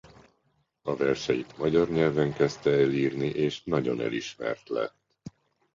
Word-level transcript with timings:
A 0.81 0.95
verseit 0.95 1.57
magyar 1.57 1.89
nyelven 1.89 2.33
kezdte 2.33 2.69
el 2.69 2.91
írni 2.91 3.27
és 3.27 3.63
nagyon 3.63 4.01
elismert 4.01 4.69
lett. 4.69 5.17